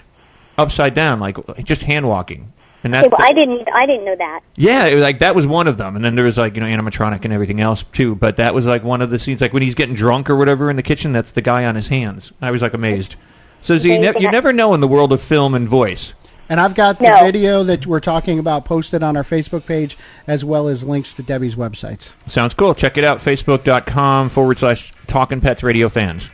[0.58, 2.52] upside down, like just hand walking.
[2.84, 3.68] And that's Okay, well, I didn't.
[3.74, 4.40] I didn't know that.
[4.54, 6.60] yeah, it was like that was one of them, and then there was like you
[6.60, 8.14] know animatronic and everything else too.
[8.14, 10.70] But that was like one of the scenes, like when he's getting drunk or whatever
[10.70, 11.12] in the kitchen.
[11.12, 12.32] That's the guy on his hands.
[12.40, 13.16] I was like amazed.
[13.62, 16.12] So, so you, ne- you never know in the world of film and voice.
[16.48, 17.24] And I've got the No.
[17.24, 21.24] video that we're talking about posted on our Facebook page, as well as links to
[21.24, 22.12] Debi's websites.
[22.28, 22.72] Sounds cool.
[22.76, 23.18] Check it out.
[23.18, 26.30] Facebook.com forward slash Talking Pets Radio fans.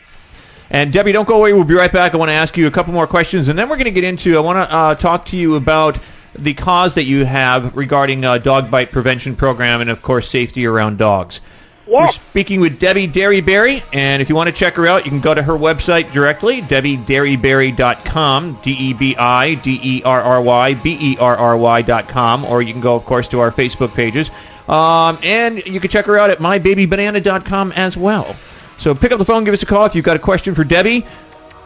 [0.70, 1.54] And Debi, don't go away.
[1.54, 2.12] We'll be right back.
[2.12, 4.04] I want to ask you a couple more questions, and then we're going to get
[4.04, 4.36] into.
[4.36, 5.98] I want to uh, talk to you about
[6.34, 10.66] the cause that you have regarding uh, dog bite prevention program, and of course safety
[10.66, 11.40] around dogs.
[11.86, 15.20] We're speaking with Debi Derryberry, and if you want to check her out, you can
[15.20, 22.94] go to her website directly, debiderryberry.com, D-E-B-I, D-E-R-R-Y, B-E-R-R-Y dot com, or you can go,
[22.94, 24.30] of course, to our Facebook pages.
[24.68, 28.36] Um, and you can check her out at mybabybanana.com as well.
[28.78, 30.64] So pick up the phone, give us a call if you've got a question for
[30.64, 31.04] Debi.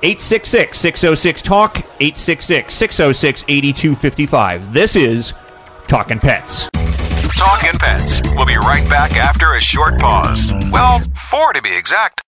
[0.03, 4.73] 866-606-TALK, 866-606-8255.
[4.73, 5.33] This is
[5.89, 6.69] Talking Pets.
[7.37, 8.23] Talking Pets.
[8.35, 10.53] We'll be right back after a short pause.
[10.71, 12.23] Well, four to be exact.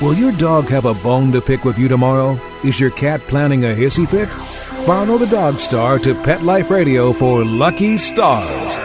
[0.00, 2.38] Will your dog have a bone to pick with you tomorrow?
[2.64, 4.28] Is your cat planning a hissy fit?
[4.86, 8.78] Follow the Dog Star to Pet Life Radio for Lucky Stars,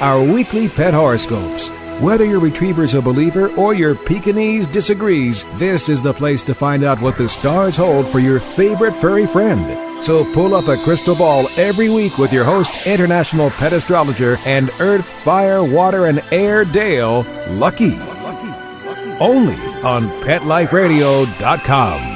[0.00, 1.70] our weekly pet horoscopes.
[2.00, 6.84] Whether your retriever's a believer or your Pekingese disagrees, this is the place to find
[6.84, 9.64] out what the stars hold for your favorite furry friend.
[10.04, 14.68] So pull up a crystal ball every week with your host, international pet astrologer and
[14.78, 17.94] earth, fire, water, and air Dale, Lucky.
[19.18, 22.15] Only on PetLifeRadio.com.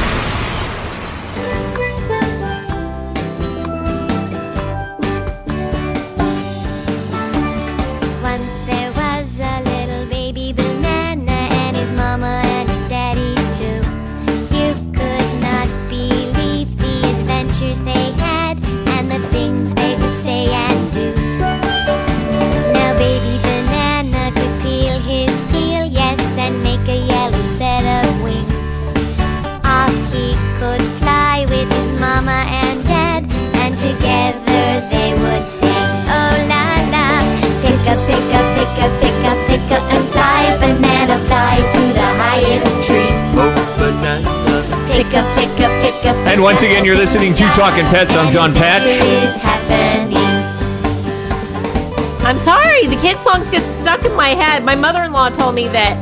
[45.13, 46.15] up, pick up, pick up.
[46.27, 48.13] And once again, you're listening to Talking Pets.
[48.13, 48.83] I'm John Patch.
[48.83, 50.17] is happening.
[52.25, 54.63] I'm sorry, the kid songs get stuck in my head.
[54.63, 55.97] My mother-in-law told me that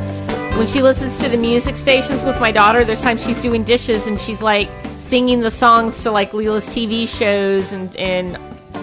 [0.56, 4.06] when she listens to the music stations with my daughter, there's times she's doing dishes
[4.06, 8.36] and she's like singing the songs to like Leela's TV shows and and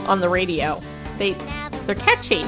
[0.08, 0.82] on the radio.
[1.18, 1.34] They
[1.86, 2.44] they're catchy.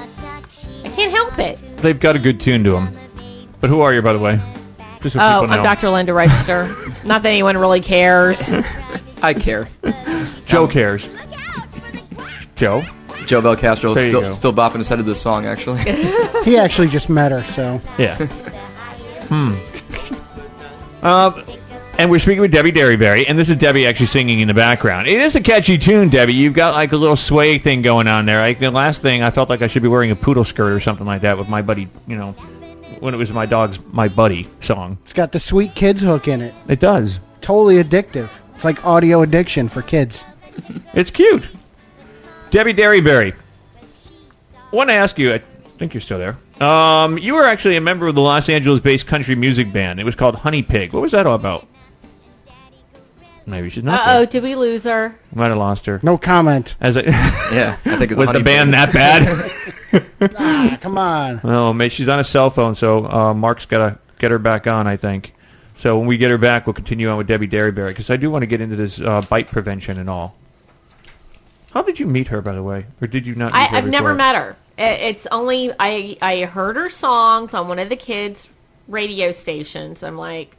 [0.83, 1.77] I can't help it.
[1.77, 2.89] They've got a good tune to them.
[3.61, 4.39] But who are you, by the way?
[5.01, 5.53] Just so oh, know.
[5.53, 5.89] I'm Dr.
[5.89, 6.75] Linda Register.
[7.03, 8.51] Not that anyone really cares.
[9.21, 9.67] I care.
[10.45, 11.07] Joe cares.
[12.55, 12.83] Joe.
[13.25, 15.83] Joe Belcastro There you still still bopping his head to this song actually.
[16.43, 17.81] He actually just met her, so.
[17.97, 18.15] Yeah.
[19.27, 19.55] hmm.
[21.05, 21.43] Um,
[21.99, 25.07] and we're speaking with Debi Derryberry, and this is Debi actually singing in the background.
[25.07, 26.33] It is a catchy tune, Debi.
[26.33, 28.39] You've got like a little sway thing going on there.
[28.39, 30.79] Like the last thing, I felt like I should be wearing a poodle skirt or
[30.79, 31.89] something like that with my buddy.
[32.07, 32.35] You know,
[32.99, 34.97] when it was my dog's my buddy song.
[35.03, 36.53] It's got the sweet kids hook in it.
[36.67, 37.19] It does.
[37.41, 38.29] Totally addictive.
[38.55, 40.23] It's like audio addiction for kids.
[40.93, 41.43] It's cute.
[42.51, 43.33] Debi Derryberry.
[43.33, 45.33] I want to ask you.
[45.33, 46.37] I think you're still there.
[46.61, 50.01] Um, you were actually a member of the Los Angeles-based country music band.
[50.01, 50.91] It was called Honey Pig.
[50.91, 51.65] What was that all about?
[53.49, 54.07] Maybe she's not.
[54.07, 55.09] Uh oh, did we lose her?
[55.09, 55.19] there.
[55.33, 55.99] Might have lost her.
[56.03, 56.75] No comment.
[56.79, 59.51] As a yeah, I think it's was the band that bad?
[60.37, 61.41] ah, come on.
[61.43, 64.67] oh, maybe she's on a cell phone, so uh, Mark's got to get her back
[64.67, 64.87] on.
[64.87, 65.33] I think.
[65.79, 68.29] So when we get her back, we'll continue on with Debi Derryberry because I do
[68.29, 70.35] want to get into this uh, bite prevention and all.
[71.71, 73.53] How did you meet her, by the way, or did you not?
[73.53, 74.55] Meet I, her I've never met her.
[74.77, 78.49] It's only I I heard her songs on one of the kids'
[78.87, 80.03] radio stations.
[80.03, 80.55] I'm like,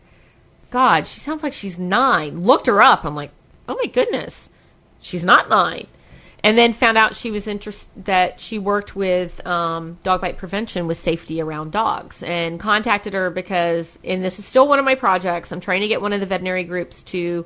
[0.70, 2.44] God, she sounds like she's nine.
[2.44, 3.04] Looked her up.
[3.04, 3.32] I'm like,
[3.68, 4.50] oh my goodness,
[5.00, 5.86] she's not nine.
[6.42, 10.86] And then found out she was interested that she worked with um, dog bite prevention
[10.86, 14.94] with safety around dogs, and contacted her because, and this is still one of my
[14.94, 15.52] projects.
[15.52, 17.44] I'm trying to get one of the veterinary groups to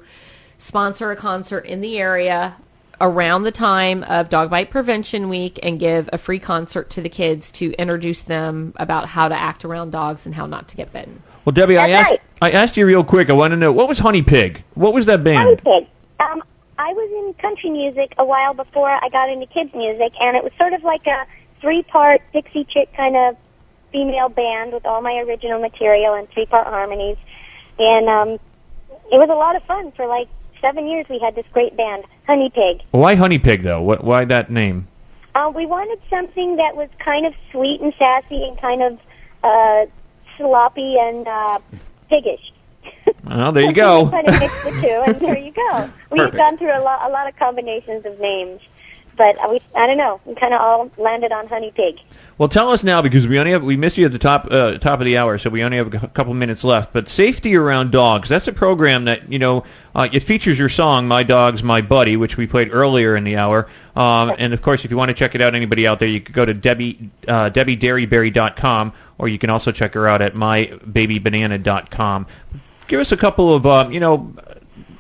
[0.59, 2.55] sponsor a concert in the area
[3.01, 7.09] around the time of Dog Bite Prevention Week and give a free concert to the
[7.09, 10.93] kids to introduce them about how to act around dogs and how not to get
[10.93, 11.21] bitten.
[11.45, 13.31] Well, Debi, I That's asked I asked you real quick.
[13.31, 14.63] I want to know what was Honey Pig?
[14.75, 15.61] What was that band?
[15.63, 15.81] Honey?
[15.81, 15.89] Pig.
[16.21, 16.43] Um,
[16.79, 20.43] I was in country music a while before I got into kids music, and it
[20.43, 21.27] was sort of like a
[21.61, 23.37] three-part Dixie Chick kind of
[23.93, 27.17] female band with all my original material and three-part harmonies,
[27.79, 28.29] and um,
[29.13, 29.93] it was a lot of fun.
[29.93, 30.29] For like
[30.61, 32.83] seven years, we had this great band, Honey Pig.
[32.91, 33.83] Why Honey Pig though?
[33.83, 34.89] What, why that name?
[35.35, 38.99] Uh, we wanted something that was kind of sweet and sassy and kind of
[39.43, 39.87] uh,
[40.37, 41.59] sloppy and uh,
[42.09, 42.53] piggish.
[43.25, 44.11] Well, there you go.
[44.11, 45.91] kind of mix the two, and there you go.
[46.11, 46.37] We've Perfect.
[46.37, 48.61] gone through a lot, a lot of combinations of names,
[49.17, 50.21] but we, I don't know.
[50.27, 51.97] We kind of all landed on Honey Pig.
[52.37, 54.77] Well, tell us now because we only have we missed you at the top uh,
[54.79, 56.93] top of the hour, so we only have a cou- couple minutes left.
[56.93, 58.29] But safety around dogs.
[58.29, 59.65] That's a program that you know
[59.95, 63.37] uh, it features your song "My Dog's My Buddy," which we played earlier in the
[63.37, 63.69] hour.
[63.97, 66.21] Um, and of course, if you want to check it out, anybody out there, you
[66.21, 72.27] could go to Debi uh, DebiDerryberry.com, or you can also check her out at MyBabyBanana.com.
[72.87, 74.35] Give us a couple of um, you know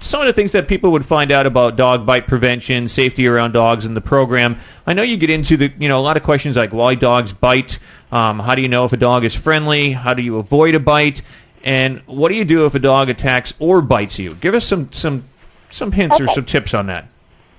[0.05, 3.53] some of the things that people would find out about dog bite prevention, safety around
[3.53, 4.61] dogs in the program.
[4.87, 7.33] I know you get into the, you know, a lot of questions like why dogs
[7.33, 7.79] bite,
[8.12, 10.81] um, how do you know if a dog is friendly, how do you avoid a
[10.81, 11.23] bite,
[11.65, 14.35] and what do you do if a dog attacks or bites you?
[14.35, 15.25] Give us some some
[15.71, 17.09] some hints or some tips on that.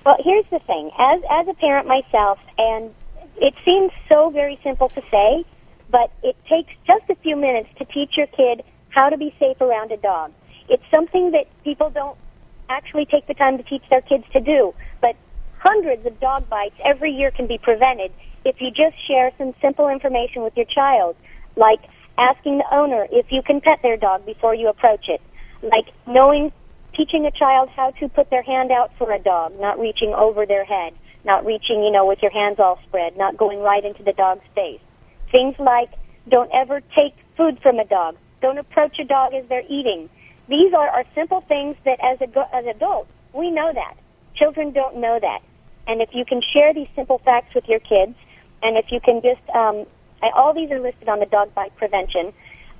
[0.04, 0.90] Well, here's the thing.
[0.96, 2.94] As as a parent myself, and
[3.38, 5.44] it seems so very simple to say,
[5.96, 9.58] but it takes just a few minutes to teach your kid how to be safe
[9.62, 10.30] around a dog.
[10.68, 12.18] It's something that people don't
[12.68, 14.74] actually take the time to teach their kids to do.
[15.00, 15.16] But
[15.58, 18.12] hundreds of dog bites every year can be prevented
[18.44, 21.16] if you just share some simple information with your child,
[21.56, 21.80] like
[22.18, 25.22] asking the owner if you can pet their dog before you approach it,
[25.62, 26.52] like knowing
[26.94, 30.44] teaching a child how to put their hand out for a dog, not reaching over
[30.44, 30.92] their head,
[31.24, 34.44] not reaching, you know, with your hands all spread, not going right into the dog's
[34.54, 34.80] face.
[35.36, 35.90] Things like
[36.30, 38.16] don't ever take food from a dog.
[38.40, 40.08] Don't approach a dog as they're eating.
[40.48, 43.98] These are, are simple things that as a, as adults, we know that.
[44.34, 45.40] Children don't know that.
[45.86, 48.14] And if you can share these simple facts with your kids,
[48.62, 49.84] and if you can just, um,
[50.22, 52.32] I- all these are listed on the dog bite prevention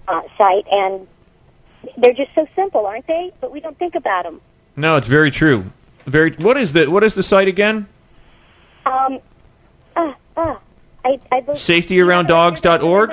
[0.08, 1.06] uh, site, and
[1.98, 3.32] they're just so simple, aren't they?
[3.38, 4.40] But we don't think about them.
[4.76, 5.70] No, it's very true.
[6.06, 6.32] Very.
[6.32, 7.86] What is the what is the site again?
[8.86, 9.18] Um,
[9.94, 10.54] uh, uh,
[11.06, 13.10] I, I believe, SafetyAroundDogs.org.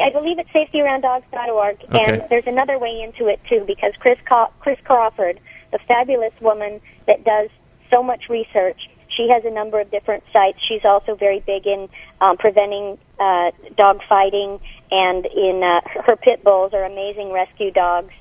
[0.00, 2.04] I believe it's safetyarounddogs.org, Okay.
[2.04, 5.38] and there's another way into it too because Chris Ca- Kris Crawford,
[5.70, 7.50] the fabulous woman that does
[7.90, 10.58] so much research, she has a number of different sites.
[10.68, 11.88] She's also very big in
[12.20, 14.58] um, preventing uh, dog fighting,
[14.90, 18.12] and in uh, her- her pit bulls are amazing rescue dogs.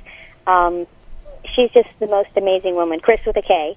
[0.46, 0.86] Um,
[1.56, 3.00] she's just the most amazing woman.
[3.00, 3.76] Chris with a K.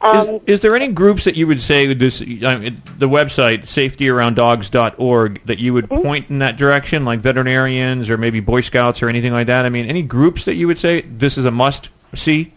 [0.00, 3.64] Um, is, is there any groups that you would say this, I mean, the website
[3.64, 9.08] safetyarounddogs.org that you would point in that direction, like veterinarians or maybe Boy Scouts or
[9.08, 9.64] anything like that?
[9.64, 12.52] I mean, any groups that you would say this is a must see?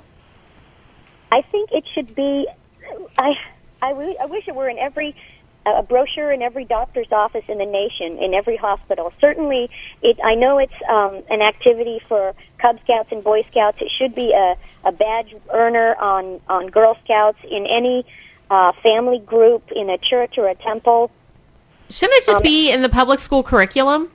[1.31, 2.47] I think it should be.
[3.17, 3.33] I
[3.81, 5.15] I, w- I wish it were in every
[5.66, 9.14] a brochure in every doctor's office in the nation, in every hospital.
[9.22, 9.70] Certainly,
[10.01, 10.18] it.
[10.24, 13.78] I know it's um, an activity for Cub Scouts and Boy Scouts.
[13.80, 14.55] It should be a,
[14.88, 18.05] a badge earner on on Girl Scouts in any
[18.49, 21.12] uh, family group in a church or a temple.
[21.89, 24.09] Shouldn't it just Um, be in the public school curriculum?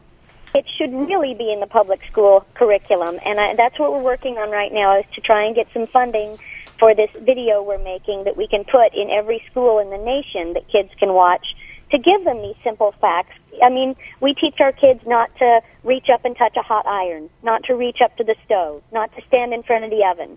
[0.54, 4.38] It should really be in the public school curriculum, and I, that's what we're working
[4.38, 6.38] on right now is to try and get some funding
[6.78, 10.54] for this video we're making that we can put in every school in the nation
[10.54, 11.46] that kids can watch
[11.90, 13.34] to give them these simple facts.
[13.62, 17.30] I mean, we teach our kids not to reach up and touch a hot iron,
[17.42, 20.36] not to reach up to the stove, not to stand in front of the oven.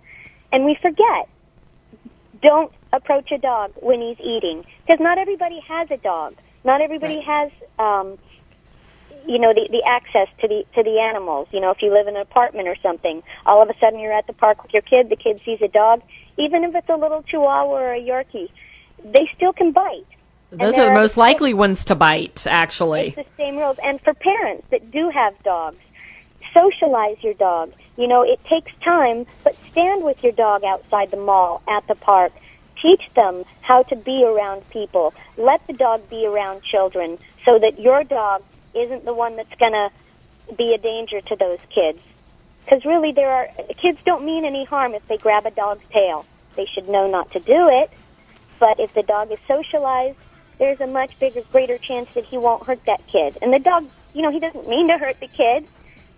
[0.51, 1.27] And we forget.
[2.41, 6.35] Don't approach a dog when he's eating because not everybody has a dog.
[6.63, 8.17] Not everybody has um
[9.27, 11.47] you know the the access to the to the animals.
[11.51, 14.13] You know, if you live in an apartment or something, all of a sudden you're
[14.13, 15.09] at the park with your kid.
[15.09, 16.01] The kid sees a dog,
[16.37, 18.49] even if it's a little Chihuahua or a Yorkie,
[19.03, 20.05] they still can bite.
[20.51, 23.07] Those are the are most likely ones to bite, actually.
[23.07, 23.77] It's the same rules.
[23.83, 25.77] And for parents that do have dogs,
[26.53, 27.73] socialize your dog.
[27.97, 31.95] You know, it takes time, but stand with your dog outside the mall, at the
[31.95, 32.31] park.
[32.81, 35.13] Teach them how to be around people.
[35.37, 38.41] Let the dog be around children so that your dog
[38.73, 39.91] isn't the one that's going to
[40.55, 41.99] be a danger to those kids.
[42.63, 46.25] Because really, there are kids don't mean any harm if they grab a dog's tail.
[46.55, 47.89] They should know not to do it.
[48.59, 50.17] But if the dog is socialized,
[50.57, 53.37] there's a much bigger, greater chance that he won't hurt that kid.
[53.41, 55.65] And the dog, you know, he doesn't mean to hurt the kid,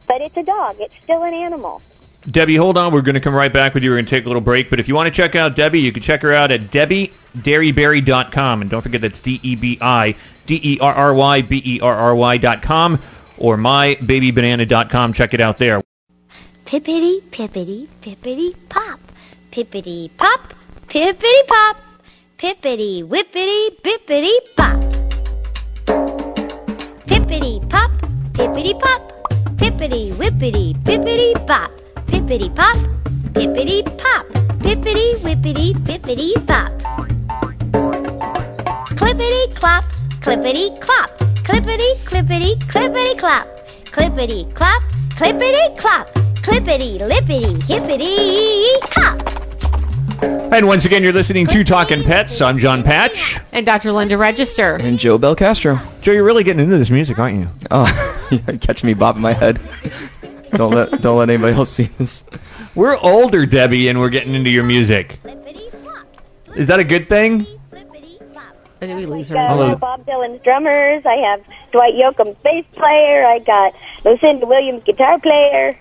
[0.08, 0.78] but it's a dog.
[0.80, 1.82] It's still an animal.
[2.28, 2.94] Debi, hold on.
[2.94, 3.90] We're going to come right back with you.
[3.92, 4.70] We're going to take a little break.
[4.70, 8.62] But if you want to check out Debi, you can check her out at DebiDerryberry.com.
[8.62, 10.16] And don't forget that's D E B I
[10.46, 13.00] D E R R Y B E R R Y.com
[13.38, 15.14] or mybabybanana.com.
[15.14, 15.82] Check it out there.
[16.66, 19.00] Pippity, pippity, pippity, pop.
[19.52, 20.54] Pippity, pop,
[20.88, 21.78] pippity, pop.
[22.38, 24.80] Pippity, whippity, bippity, pop.
[27.08, 27.92] Pippity, pop,
[28.34, 29.02] pippity, pop.
[29.58, 31.72] Pippity, whippity, bippity, bop.
[32.08, 32.78] Pippity, pop,
[33.34, 34.26] pippity, pop.
[34.64, 36.72] Pippity, whippity, bippity, bop.
[38.96, 39.84] Clippity, clop,
[40.22, 41.10] clippity, clop.
[41.44, 43.48] Clippity, clippity, clippity, clop.
[43.86, 44.84] Clippity, clop,
[45.18, 46.08] clippity, clop.
[46.42, 49.42] Clippity, lippity, hippity, cop.
[50.54, 52.40] And once again, you're listening to Talking Pets.
[52.42, 53.40] I'm John Patch.
[53.52, 53.92] And Dr.
[53.92, 54.76] Linda Register.
[54.76, 55.82] And Joe Belcastro.
[56.02, 57.50] Joe, you're really getting into this music, aren't you?
[57.72, 59.60] Oh, you're catching me bobbing my head.
[60.52, 62.26] don't let don't let anybody else see this.
[62.76, 65.20] We're older, Debi, and we're getting into your music.
[66.56, 67.48] Is that a good thing?
[68.82, 71.06] Did we lose I got Bob Dylan's drummers.
[71.06, 73.24] I have Dwight Yoakam's bass player.
[73.26, 75.78] I got Lucinda Williams guitar player.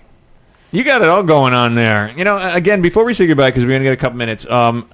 [0.69, 2.13] You got it all going on there.
[2.15, 4.47] You know, again, before we say goodbye, because we're going to get a couple minutes,
[4.47, 4.87] um,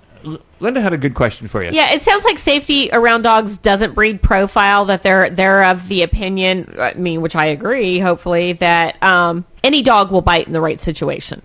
[0.61, 1.71] Linda had a good question for you.
[1.71, 4.85] Yeah, it sounds like safety around dogs doesn't breed profile.
[4.85, 7.99] That they're they're of the opinion, I mean, which I agree.
[7.99, 11.41] Hopefully, that um, any dog will bite in the right situation.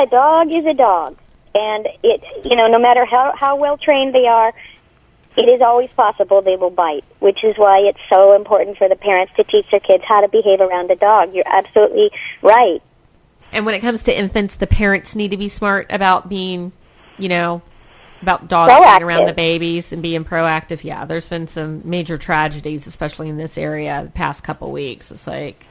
[0.00, 1.18] A dog is a dog,
[1.52, 4.54] and it you know no matter how how well trained they are,
[5.38, 7.04] it is always possible they will bite.
[7.20, 10.28] Which is why it's so important for the parents to teach their kids how to
[10.28, 11.34] behave around a dog.
[11.34, 12.10] You're absolutely
[12.42, 12.82] right.
[13.52, 16.72] And when it comes to infants, the parents need to be smart about being,
[17.16, 17.62] you know,
[18.20, 20.84] about dogs being around the babies and being proactive.
[20.84, 25.10] Yeah, there's been some major tragedies, especially in this area, the past couple weeks.
[25.12, 25.64] It's like,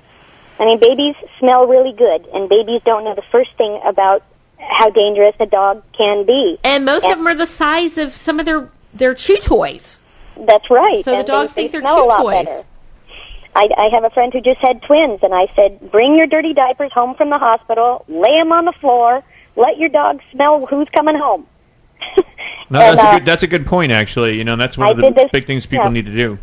[0.59, 4.23] I mean, babies smell really good, and babies don't know the first thing about
[4.57, 6.57] how dangerous a dog can be.
[6.63, 9.99] and most of them are the size of some of their their chew toys.
[10.35, 11.03] That's right.
[11.03, 12.45] So the dogs they, think they they're smell chew a lot toys.
[12.45, 12.67] Better.
[13.55, 16.53] I, I have a friend who just had twins, and I said, bring your dirty
[16.53, 19.23] diapers home from the hospital, lay them on the floor,
[19.55, 21.47] let your dog smell who's coming home.
[22.69, 24.37] No, And, that's uh, a good that's a good point actually.
[24.37, 25.91] You know, that's one I of the this- big things people yeah.
[25.91, 26.37] need to do.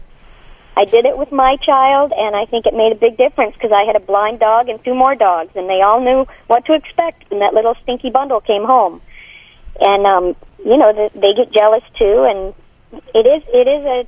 [0.77, 3.71] I did it with my child, and I think it made a big difference because
[3.71, 6.73] I had a blind dog and two more dogs, and they all knew what to
[6.75, 9.01] expect when that little stinky bundle came home.
[9.81, 12.55] And um, you know, the, they get jealous too, and
[13.15, 14.07] it is it is a,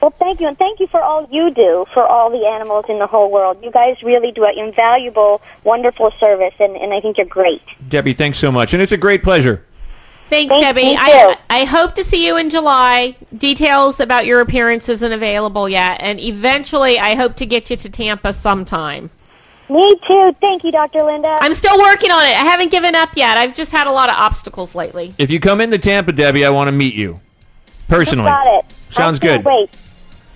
[0.00, 2.98] Well, thank you, and thank you for all you do for all the animals in
[2.98, 3.62] the whole world.
[3.62, 7.62] You guys really do an invaluable, wonderful service, and, and I think you're great.
[7.86, 9.64] Debi, thanks so much, and it's a great pleasure.
[10.28, 10.96] Thanks, Thank Debi.
[10.96, 11.36] I.
[11.50, 13.16] I hope to see you in July.
[13.36, 17.90] Details about your appearance isn't available yet, and eventually I hope to get you to
[17.90, 19.10] Tampa sometime.
[19.68, 20.34] Me too.
[20.40, 21.04] Thank you, Dr.
[21.04, 21.28] Linda.
[21.40, 22.30] I'm still working on it.
[22.30, 23.36] I haven't given up yet.
[23.36, 25.12] I've just had a lot of obstacles lately.
[25.18, 27.20] If you come into Tampa, Debi, I want to meet you
[27.88, 28.30] personally.
[28.30, 28.72] Got it.
[28.90, 29.48] Sounds I can't good.
[29.48, 29.70] Wait.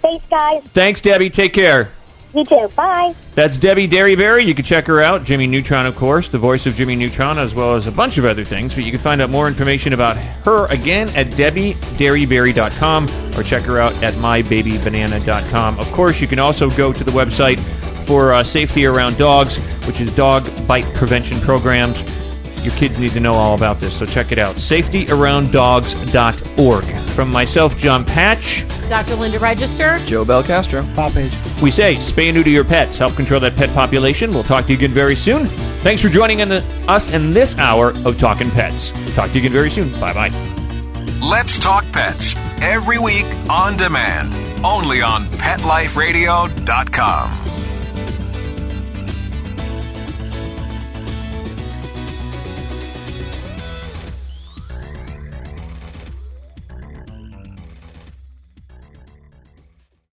[0.04, 0.62] Thanks, guys.
[0.64, 1.32] Thanks, Debi.
[1.32, 1.90] Take care.
[2.34, 2.68] You too.
[2.76, 3.14] Bye.
[3.34, 4.44] That's Debi Derryberry.
[4.44, 5.24] You can check her out.
[5.24, 8.26] Jimmy Neutron, of course, the voice of Jimmy Neutron, as well as a bunch of
[8.26, 8.74] other things.
[8.74, 13.80] But you can find out more information about her again at DebiDerryberry.com or check her
[13.80, 15.78] out at MyBabyBanana.com.
[15.78, 17.58] Of course, you can also go to the website
[18.06, 22.23] for uh, safety around dogs, which is dog bite prevention programs.
[22.64, 24.56] Your kids need to know all about this, so check it out.
[24.56, 26.84] SafetyAroundDogs.org.
[27.10, 28.64] From myself, John Patch.
[28.88, 29.14] Dr.
[29.16, 29.98] Linda Register.
[30.06, 30.82] Joe Belcastro.
[30.94, 31.32] Pop page.
[31.62, 32.96] We say spay and neuter your pets.
[32.98, 34.30] Help control that pet population.
[34.32, 35.46] We'll talk to you again very soon.
[35.46, 38.90] Thanks for joining in the, us in this hour of Talking Pets.
[39.14, 39.88] Talk to you again very soon.
[40.00, 40.30] Bye bye.
[41.22, 44.32] Let's Talk Pets every week on demand,
[44.64, 47.63] only on PetLifeRadio.com.